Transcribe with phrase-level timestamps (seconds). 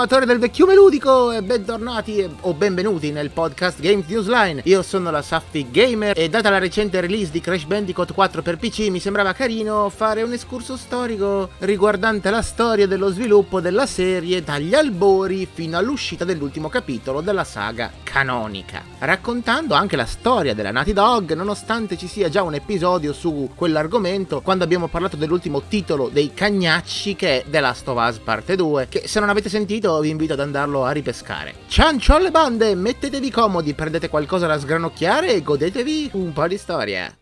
[0.00, 4.62] amatori del vecchiume ludico e bentornati o benvenuti nel podcast Games Newsline.
[4.64, 8.56] Io sono la Saffi Gamer e data la recente release di Crash Bandicoot 4 per
[8.56, 14.42] PC mi sembrava carino fare un escurso storico riguardante la storia dello sviluppo della serie
[14.42, 20.94] dagli albori fino all'uscita dell'ultimo capitolo della saga canonica, raccontando anche la storia della Naughty
[20.94, 26.32] Dog nonostante ci sia già un episodio su quell'argomento quando abbiamo parlato dell'ultimo titolo dei
[26.32, 30.10] cagnacci che è The Last of Us parte 2 che se non avete sentito vi
[30.10, 31.54] invito ad andarlo a ripescare.
[31.66, 37.19] Ciancio alle bande, mettetevi comodi, prendete qualcosa da sgranocchiare e godetevi un po' di storia.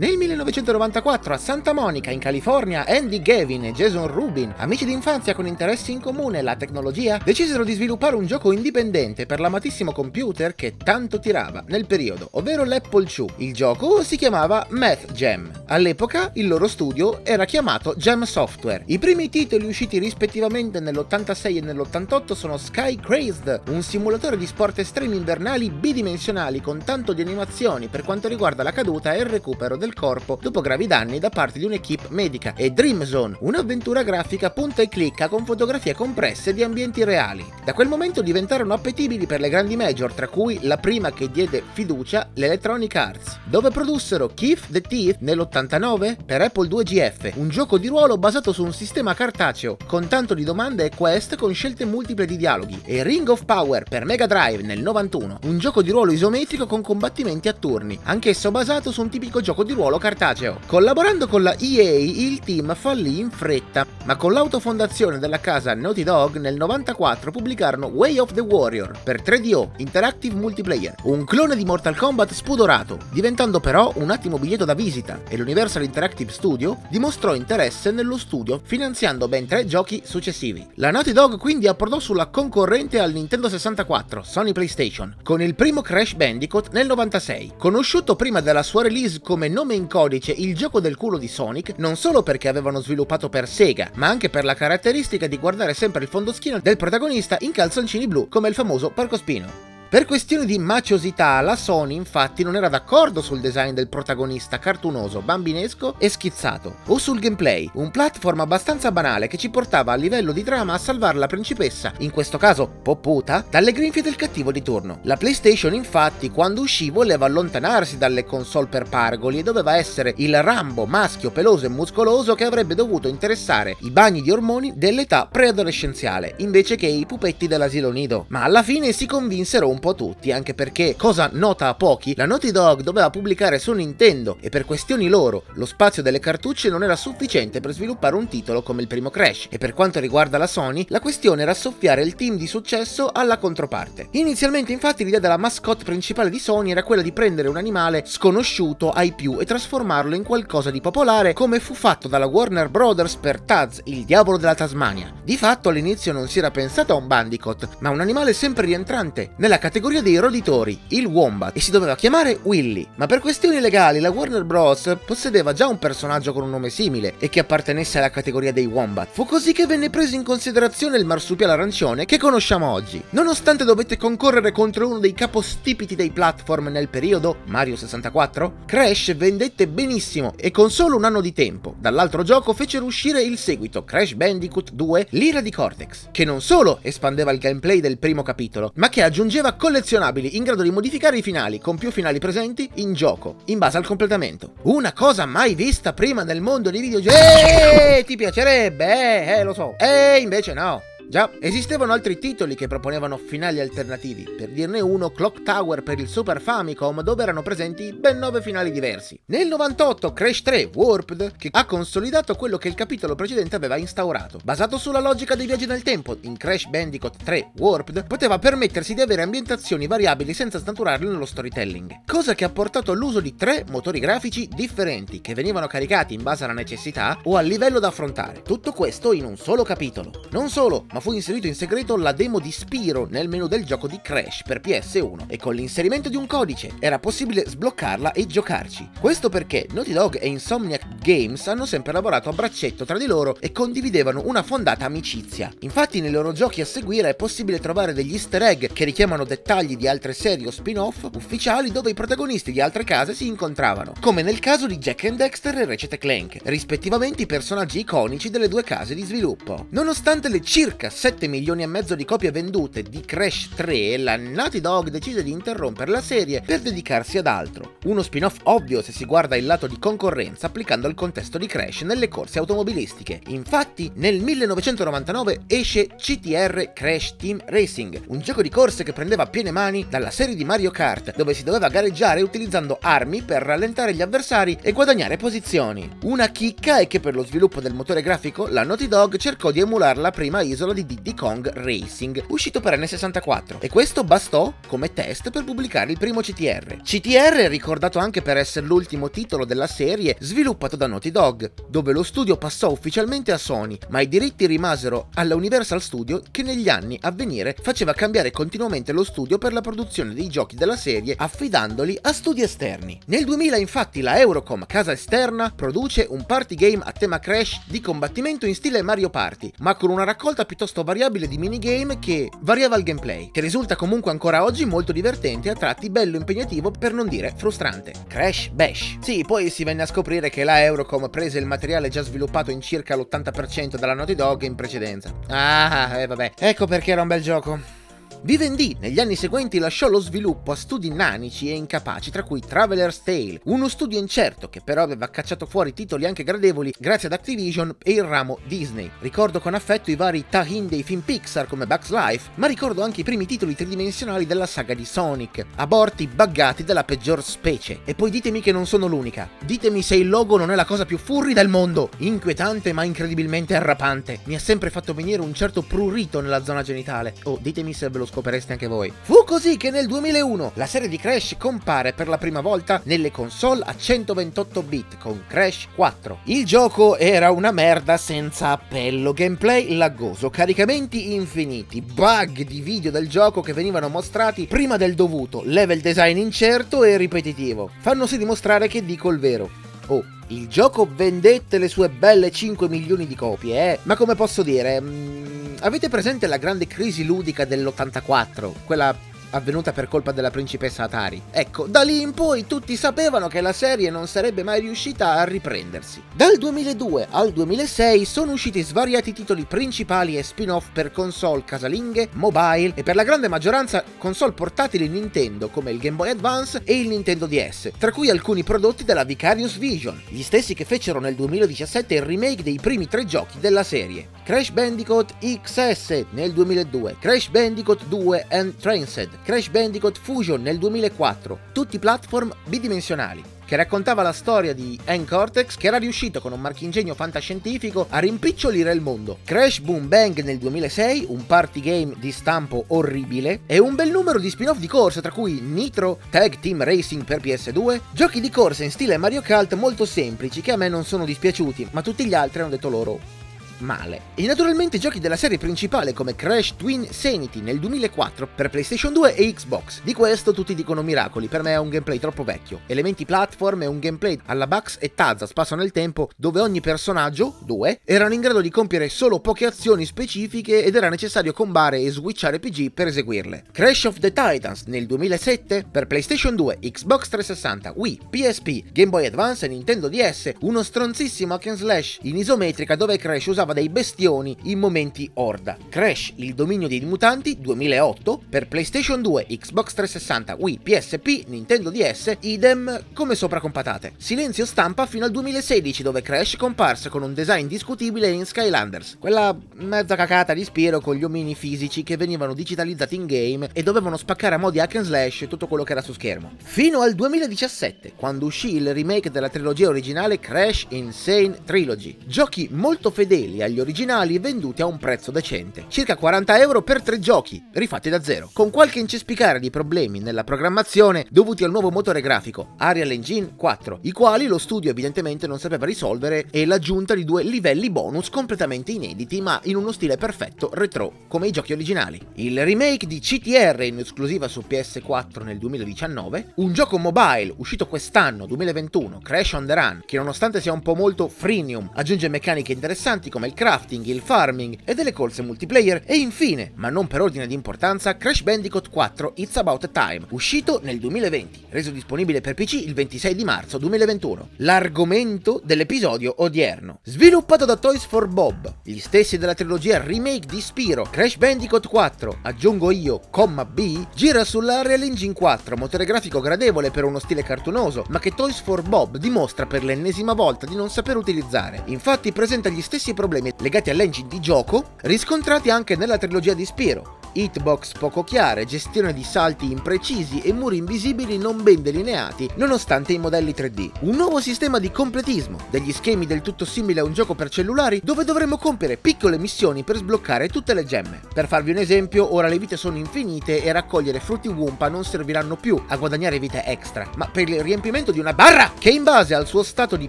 [0.00, 5.46] Nel 1994 a Santa Monica, in California, Andy Gavin e Jason Rubin, amici d'infanzia con
[5.46, 10.54] interessi in comune e la tecnologia, decisero di sviluppare un gioco indipendente per l'amatissimo computer
[10.54, 13.26] che tanto tirava nel periodo, ovvero l'Apple II.
[13.46, 15.50] Il gioco si chiamava Math Jam.
[15.66, 18.84] All'epoca il loro studio era chiamato Jam Software.
[18.86, 24.78] I primi titoli usciti rispettivamente nell'86 e nell'88 sono Sky Crazed, un simulatore di sport
[24.78, 29.76] estremi invernali bidimensionali con tanto di animazioni per quanto riguarda la caduta e il recupero
[29.76, 34.04] del del corpo dopo gravi danni da parte di un'equipe medica e Dream Zone, un'avventura
[34.04, 37.44] grafica punta e clicca con fotografie compresse di ambienti reali.
[37.64, 41.62] Da quel momento diventarono appetibili per le grandi major, tra cui la prima che diede
[41.72, 47.78] fiducia, l'Electronic Arts, dove produssero Keith the Teeth nell'89 per Apple 2 GF, un gioco
[47.78, 51.84] di ruolo basato su un sistema cartaceo, con tanto di domande e quest con scelte
[51.84, 55.90] multiple di dialoghi, e Ring of Power per Mega Drive nel 91, un gioco di
[55.90, 59.96] ruolo isometrico con combattimenti a turni, anch'esso basato su un tipico gioco di ruolo ruolo
[59.96, 60.58] cartaceo.
[60.66, 66.02] Collaborando con la EA, il team fallì in fretta, ma con l'autofondazione della casa Naughty
[66.02, 71.64] Dog nel 94 pubblicarono Way of the Warrior per 3DO Interactive Multiplayer, un clone di
[71.64, 77.34] Mortal Kombat spudorato, diventando però un attimo biglietto da visita e l'Universal Interactive Studio dimostrò
[77.34, 80.66] interesse nello studio finanziando ben tre giochi successivi.
[80.74, 85.80] La Naughty Dog quindi approdò sulla concorrente al Nintendo 64, Sony PlayStation, con il primo
[85.80, 90.56] Crash Bandicoot nel 96, conosciuto prima della sua release come nome nome in codice il
[90.56, 94.44] gioco del culo di Sonic non solo perché avevano sviluppato per Sega, ma anche per
[94.44, 98.90] la caratteristica di guardare sempre il fondoschino del protagonista in calzoncini blu come il famoso
[98.90, 99.69] porcospino.
[99.90, 105.20] Per questioni di maciosità, la Sony infatti non era d'accordo sul design del protagonista cartunoso,
[105.20, 110.30] bambinesco e schizzato, o sul gameplay, un platform abbastanza banale che ci portava a livello
[110.30, 114.62] di trama a salvare la principessa, in questo caso popputa, dalle grinfie del cattivo di
[114.62, 115.00] turno.
[115.02, 120.40] La PlayStation infatti quando uscì voleva allontanarsi dalle console per pargoli e doveva essere il
[120.40, 126.34] Rambo maschio peloso e muscoloso che avrebbe dovuto interessare i bagni di ormoni dell'età preadolescenziale,
[126.36, 128.26] invece che i pupetti dell'asilo nido.
[128.28, 132.26] Ma alla fine si convinsero un po' tutti, anche perché, cosa nota a pochi, la
[132.26, 136.84] Naughty Dog doveva pubblicare su Nintendo e per questioni loro lo spazio delle cartucce non
[136.84, 140.46] era sufficiente per sviluppare un titolo come il primo Crash e per quanto riguarda la
[140.46, 144.08] Sony la questione era soffiare il team di successo alla controparte.
[144.12, 148.90] Inizialmente infatti l'idea della mascotte principale di Sony era quella di prendere un animale sconosciuto
[148.90, 153.40] ai più e trasformarlo in qualcosa di popolare come fu fatto dalla Warner Brothers per
[153.40, 155.12] Taz, il diavolo della Tasmania.
[155.24, 159.32] Di fatto all'inizio non si era pensato a un Bandicoot, ma un animale sempre rientrante
[159.36, 162.84] nella categoria categoria dei roditori, il Wombat, e si doveva chiamare Willy.
[162.96, 164.96] Ma per questioni legali la Warner Bros.
[165.06, 169.10] possedeva già un personaggio con un nome simile e che appartenesse alla categoria dei Wombat.
[169.12, 173.00] Fu così che venne preso in considerazione il marsupiale arancione che conosciamo oggi.
[173.10, 179.68] Nonostante dovette concorrere contro uno dei capostipiti dei platform nel periodo, Mario 64, Crash vendette
[179.68, 181.76] benissimo e con solo un anno di tempo.
[181.78, 186.80] Dall'altro gioco fecero uscire il seguito, Crash Bandicoot 2 L'ira di Cortex, che non solo
[186.82, 191.22] espandeva il gameplay del primo capitolo, ma che aggiungeva collezionabili in grado di modificare i
[191.22, 194.54] finali con più finali presenti in gioco, in base al completamento.
[194.62, 197.14] Una cosa mai vista prima nel mondo dei videogiochi.
[197.14, 199.74] Eeeh, ti piacerebbe, eh, eh, lo so.
[199.76, 200.80] E invece no.
[201.10, 206.06] Già, esistevano altri titoli che proponevano finali alternativi, per dirne uno Clock Tower per il
[206.06, 209.20] Super Famicom dove erano presenti ben 9 finali diversi.
[209.26, 214.38] Nel 98 Crash 3 Warped che ha consolidato quello che il capitolo precedente aveva instaurato.
[214.44, 219.00] Basato sulla logica dei viaggi nel tempo, in Crash Bandicoot 3 Warped poteva permettersi di
[219.00, 223.98] avere ambientazioni variabili senza snaturarle nello storytelling, cosa che ha portato all'uso di tre motori
[223.98, 228.42] grafici differenti che venivano caricati in base alla necessità o al livello da affrontare.
[228.42, 230.12] Tutto questo in un solo capitolo.
[230.30, 233.88] Non solo, ma fu inserito in segreto la demo di Spiro nel menu del gioco
[233.88, 238.90] di Crash per PS1 e con l'inserimento di un codice era possibile sbloccarla e giocarci.
[239.00, 243.36] Questo perché Naughty Dog e Insomniac Games hanno sempre lavorato a braccetto tra di loro
[243.40, 245.52] e condividevano una fondata amicizia.
[245.60, 249.76] Infatti nei loro giochi a seguire è possibile trovare degli easter egg che richiamano dettagli
[249.76, 254.22] di altre serie o spin-off ufficiali dove i protagonisti di altre case si incontravano, come
[254.22, 258.62] nel caso di Jack and Dexter e Ratchet Clank, rispettivamente i personaggi iconici delle due
[258.62, 259.66] case di sviluppo.
[259.70, 264.60] Nonostante le circa 7 milioni e mezzo di copie vendute di Crash 3, la Naughty
[264.60, 267.76] Dog decise di interrompere la serie per dedicarsi ad altro.
[267.84, 271.82] Uno spin-off ovvio se si guarda il lato di concorrenza applicando il contesto di Crash
[271.82, 273.20] nelle corse automobilistiche.
[273.28, 279.52] Infatti, nel 1999 esce CTR Crash Team Racing, un gioco di corse che prendeva piene
[279.52, 284.02] mani dalla serie di Mario Kart, dove si doveva gareggiare utilizzando armi per rallentare gli
[284.02, 285.88] avversari e guadagnare posizioni.
[286.02, 289.60] Una chicca è che per lo sviluppo del motore grafico, la Naughty Dog cercò di
[289.60, 294.92] emulare la prima isola di Diddy Kong Racing, uscito per N64, e questo bastò come
[294.92, 296.82] test per pubblicare il primo CTR.
[296.82, 301.92] CTR è ricordato anche per essere l'ultimo titolo della serie sviluppato da Naughty Dog, dove
[301.92, 306.68] lo studio passò ufficialmente a Sony, ma i diritti rimasero alla Universal Studio che negli
[306.68, 311.14] anni a venire faceva cambiare continuamente lo studio per la produzione dei giochi della serie
[311.16, 313.00] affidandoli a studi esterni.
[313.06, 317.80] Nel 2000 infatti la Eurocom, casa esterna, produce un party game a tema Crash di
[317.80, 322.76] combattimento in stile Mario Party, ma con una raccolta piuttosto variabile di minigame che variava
[322.76, 326.92] il gameplay, che risulta comunque ancora oggi molto divertente e a tratti bello impegnativo per
[326.92, 327.92] non dire frustrante.
[328.08, 328.98] Crash Bash.
[329.00, 332.60] Sì, poi si venne a scoprire che la Eurocom prese il materiale già sviluppato in
[332.60, 335.12] circa l'80% dalla Naughty Dog in precedenza.
[335.28, 336.32] Ah, eh vabbè.
[336.38, 337.79] Ecco perché era un bel gioco.
[338.22, 343.02] Vivendi negli anni seguenti lasciò lo sviluppo a studi nanici e incapaci, tra cui Traveler's
[343.02, 347.76] Tale, uno studio incerto che però aveva cacciato fuori titoli anche gradevoli grazie ad Activision
[347.82, 348.90] e il ramo Disney.
[348.98, 353.00] Ricordo con affetto i vari tie-in dei film Pixar come Bugs Life, ma ricordo anche
[353.00, 357.80] i primi titoli tridimensionali della saga di Sonic, aborti buggati della peggior specie.
[357.84, 359.28] E poi ditemi che non sono l'unica.
[359.44, 363.54] Ditemi se il logo non è la cosa più furri del mondo, inquietante ma incredibilmente
[363.54, 364.20] arrapante.
[364.24, 367.14] Mi ha sempre fatto venire un certo prurito nella zona genitale.
[367.22, 368.92] Oh, ditemi se ve lo scoprireste anche voi.
[369.02, 373.10] Fu così che nel 2001 la serie di Crash compare per la prima volta nelle
[373.10, 376.20] console a 128 bit con Crash 4.
[376.24, 383.08] Il gioco era una merda senza appello, gameplay laggoso, caricamenti infiniti, bug di video del
[383.08, 387.70] gioco che venivano mostrati prima del dovuto, level design incerto e ripetitivo.
[387.80, 389.50] Fanno sì dimostrare che dico il vero.
[389.86, 393.78] Oh, il gioco vendette le sue belle 5 milioni di copie, eh?
[393.82, 394.80] Ma come posso dire...
[394.80, 395.29] Mm,
[395.60, 398.52] avete presente la grande crisi ludica dell'84?
[398.64, 398.96] Quella
[399.30, 401.22] avvenuta per colpa della principessa Atari.
[401.30, 405.24] Ecco, da lì in poi tutti sapevano che la serie non sarebbe mai riuscita a
[405.24, 406.02] riprendersi.
[406.14, 412.72] Dal 2002 al 2006 sono usciti svariati titoli principali e spin-off per console casalinghe, mobile
[412.74, 416.88] e per la grande maggioranza console portatili Nintendo come il Game Boy Advance e il
[416.88, 421.94] Nintendo DS, tra cui alcuni prodotti della Vicarious Vision, gli stessi che fecero nel 2017
[421.94, 424.08] il remake dei primi tre giochi della serie.
[424.24, 431.78] Crash Bandicoot XS nel 2002, Crash Bandicoot 2 Entranced, Crash Bandicoot Fusion nel 2004, tutti
[431.78, 436.94] platform bidimensionali, che raccontava la storia di Ann Cortex che era riuscito con un marchingegno
[436.94, 439.18] fantascientifico a rimpicciolire il mondo.
[439.24, 444.18] Crash Boom Bang nel 2006, un party game di stampo orribile, e un bel numero
[444.18, 448.64] di spin-off di corse tra cui Nitro, Tag Team Racing per PS2, giochi di corsa
[448.64, 452.14] in stile Mario Kart molto semplici che a me non sono dispiaciuti, ma tutti gli
[452.14, 453.19] altri hanno detto loro
[453.60, 454.00] male.
[454.14, 459.14] E naturalmente giochi della serie principale come Crash Twin Sanity nel 2004 per PlayStation 2
[459.14, 459.80] e Xbox.
[459.82, 462.60] Di questo tutti dicono miracoli, per me è un gameplay troppo vecchio.
[462.66, 467.36] Elementi platform e un gameplay alla Bugs e Tazza spasso nel tempo dove ogni personaggio,
[467.44, 471.90] due, erano in grado di compiere solo poche azioni specifiche ed era necessario combare e
[471.90, 473.44] switchare PG per eseguirle.
[473.52, 479.06] Crash of the Titans nel 2007 per PlayStation 2, Xbox 360, Wii, PSP, Game Boy
[479.06, 483.52] Advance e Nintendo DS, uno stronzissimo hack and slash in isometrica dove Crash usava usava
[483.52, 485.56] dei bestioni in momenti horda.
[485.68, 492.16] Crash, il dominio dei mutanti 2008 per PlayStation 2, Xbox 360, Wii, PSP, Nintendo DS,
[492.20, 493.92] idem come sopra compatate.
[493.96, 499.36] Silenzio stampa fino al 2016 dove Crash comparse con un design discutibile in Skylanders, quella
[499.54, 503.96] mezza cacata di Spiro con gli omini fisici che venivano digitalizzati in game e dovevano
[503.96, 506.32] spaccare a modi hack and slash tutto quello che era su schermo.
[506.42, 511.96] Fino al 2017, quando uscì il remake della trilogia originale Crash Insane Trilogy.
[512.06, 516.82] Giochi molto fedeli uguali agli originali venduti a un prezzo decente, circa 40 euro per
[516.82, 521.70] tre giochi, rifatti da zero, con qualche incespicare di problemi nella programmazione dovuti al nuovo
[521.70, 526.94] motore grafico, Arial Engine 4, i quali lo studio evidentemente non sapeva risolvere e l'aggiunta
[526.94, 531.52] di due livelli bonus completamente inediti ma in uno stile perfetto retro come i giochi
[531.52, 532.00] originali.
[532.14, 538.26] Il remake di CTR in esclusiva su PS4 nel 2019, un gioco mobile uscito quest'anno
[538.26, 543.10] 2021, Crash on the Run, che nonostante sia un po' molto freemium, aggiunge meccaniche interessanti
[543.10, 547.28] come il crafting, il farming e delle corse multiplayer e infine, ma non per ordine
[547.28, 552.54] di importanza, Crash Bandicoot 4 It's About Time, uscito nel 2020, reso disponibile per PC
[552.54, 554.30] il 26 di marzo 2021.
[554.38, 556.80] L'argomento dell'episodio odierno.
[556.82, 562.18] Sviluppato da Toys for Bob, gli stessi della trilogia remake di Spiro, Crash Bandicoot 4,
[562.22, 567.84] aggiungo io, comma B, gira sull'Unreal Engine 4, motore grafico gradevole per uno stile cartunoso,
[567.90, 571.62] ma che Toys for Bob dimostra per l'ennesima volta di non saper utilizzare.
[571.66, 576.99] Infatti presenta gli stessi problemi legati all'engine di gioco riscontrati anche nella trilogia di Spiro,
[577.12, 582.98] hitbox poco chiare, gestione di salti imprecisi e muri invisibili non ben delineati nonostante i
[582.98, 583.70] modelli 3D.
[583.80, 587.80] Un nuovo sistema di completismo, degli schemi del tutto simili a un gioco per cellulari
[587.82, 591.00] dove dovremo compiere piccole missioni per sbloccare tutte le gemme.
[591.12, 595.36] Per farvi un esempio, ora le vite sono infinite e raccogliere frutti Wumpa non serviranno
[595.36, 599.14] più a guadagnare vite extra, ma per il riempimento di una barra che in base
[599.14, 599.88] al suo stato di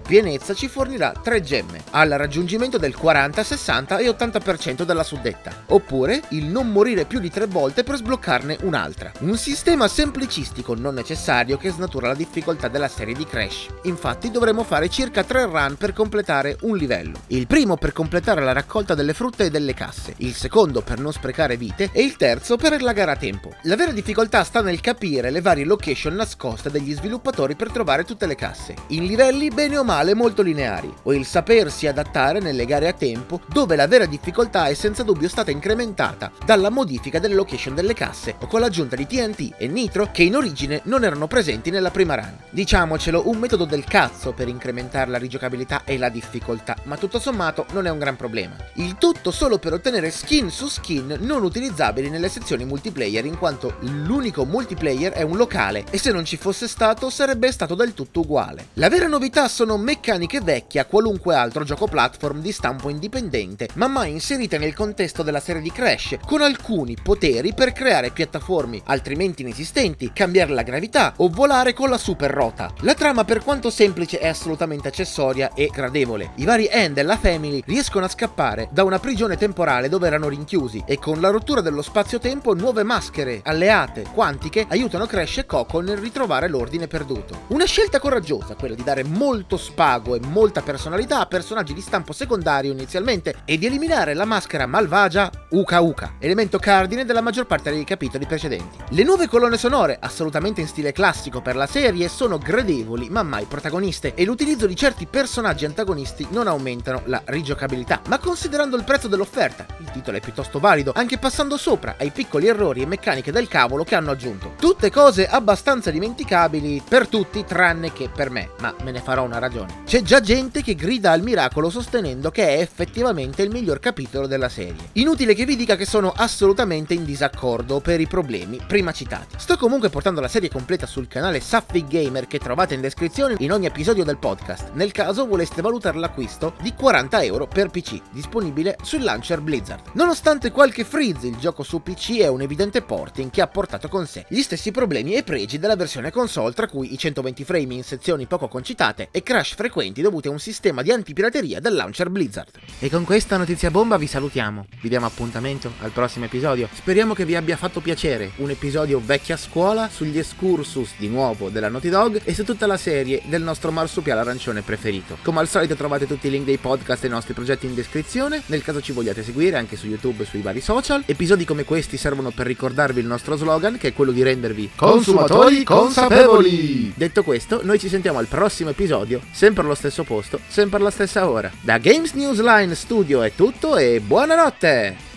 [0.00, 5.64] pienezza ci fornirà 3 gemme, al raggiungimento del 40, 60 e 80% della suddetta.
[5.68, 9.12] Oppure il non morire più di tre volte per sbloccarne un'altra.
[9.18, 13.66] Un sistema semplicistico non necessario che snatura la difficoltà della serie di Crash.
[13.82, 17.18] Infatti dovremo fare circa tre run per completare un livello.
[17.26, 21.12] Il primo per completare la raccolta delle frutte e delle casse, il secondo per non
[21.12, 23.52] sprecare vite e il terzo per la gara a tempo.
[23.64, 28.24] La vera difficoltà sta nel capire le varie location nascoste degli sviluppatori per trovare tutte
[28.24, 32.88] le casse, in livelli bene o male molto lineari, o il sapersi adattare nelle gare
[32.88, 37.74] a tempo dove la vera difficoltà è senza dubbio stata incrementata dalla modifica delle location
[37.74, 41.70] delle casse o con l'aggiunta di TNT e Nitro che in origine non erano presenti
[41.70, 42.36] nella prima run.
[42.50, 47.66] Diciamocelo, un metodo del cazzo per incrementare la rigiocabilità e la difficoltà, ma tutto sommato
[47.72, 48.56] non è un gran problema.
[48.74, 53.76] Il tutto solo per ottenere skin su skin non utilizzabili nelle sezioni multiplayer in quanto
[53.80, 58.20] l'unico multiplayer è un locale e se non ci fosse stato sarebbe stato del tutto
[58.20, 58.68] uguale.
[58.74, 63.86] La vera novità sono meccaniche vecchie a qualunque altro gioco platform di stampo indipendente, ma
[63.86, 69.42] mai inserite nel contesto della serie di Crash, con alcuni poteri per creare piattaforme altrimenti
[69.42, 72.72] inesistenti, cambiare la gravità o volare con la super rota.
[72.80, 76.32] La trama per quanto semplice è assolutamente accessoria e gradevole.
[76.36, 80.28] I vari End e la Family riescono a scappare da una prigione temporale dove erano
[80.28, 85.80] rinchiusi e con la rottura dello spazio-tempo nuove maschere alleate quantiche aiutano Crash e Coco
[85.80, 87.42] nel ritrovare l'ordine perduto.
[87.48, 92.12] Una scelta coraggiosa quella di dare molto spago e molta personalità a personaggi di stampo
[92.12, 97.70] secondario inizialmente e di eliminare la maschera malvagia Uka Uka, elemento cardine della maggior parte
[97.70, 98.78] dei capitoli precedenti.
[98.88, 103.44] Le nuove colonne sonore, assolutamente in stile classico per la serie, sono gradevoli ma mai
[103.44, 109.06] protagoniste e l'utilizzo di certi personaggi antagonisti non aumentano la rigiocabilità, ma considerando il prezzo
[109.06, 113.46] dell'offerta, il titolo è piuttosto valido, anche passando sopra ai piccoli errori e meccaniche del
[113.46, 114.54] cavolo che hanno aggiunto.
[114.58, 119.38] Tutte cose abbastanza dimenticabili per tutti tranne che per me, ma me ne farò una
[119.38, 119.82] ragione.
[119.84, 124.48] C'è già gente che grida al miracolo sostenendo che è effettivamente il miglior capitolo della
[124.48, 124.90] serie.
[124.94, 129.36] Inutile che vi dica che sono assolutamente in disaccordo per i problemi prima citati.
[129.38, 133.52] Sto comunque portando la serie completa sul canale Sapphic Gamer che trovate in descrizione in
[133.52, 138.76] ogni episodio del podcast, nel caso voleste valutare l'acquisto di 40 euro per PC, disponibile
[138.82, 139.90] sul launcher Blizzard.
[139.92, 144.06] Nonostante qualche freeze, il gioco su PC è un evidente porting che ha portato con
[144.06, 147.84] sé gli stessi problemi e pregi della versione console, tra cui i 120 frame in
[147.84, 152.50] sezioni poco concitate e crash frequenti dovuti a un sistema di antipirateria del launcher Blizzard.
[152.78, 154.66] E con questa notizia bomba vi salutiamo.
[154.80, 156.24] Vi diamo appuntamento al prossimo
[156.62, 156.68] episodio.
[156.72, 161.68] Speriamo che vi abbia fatto piacere un episodio vecchia scuola sugli excursus di nuovo della
[161.68, 165.18] Naughty Dog e su tutta la serie del nostro marsupiale arancione preferito.
[165.22, 168.42] Come al solito trovate tutti i link dei podcast e i nostri progetti in descrizione,
[168.46, 171.02] nel caso ci vogliate seguire anche su YouTube e sui vari social.
[171.06, 175.64] Episodi come questi servono per ricordarvi il nostro slogan che è quello di rendervi Consumatori
[175.64, 176.92] consapevoli!
[176.94, 181.28] Detto questo, noi ci sentiamo al prossimo episodio, sempre allo stesso posto, sempre alla stessa
[181.28, 181.50] ora.
[181.60, 185.11] Da Games News Line Studio è tutto e buonanotte!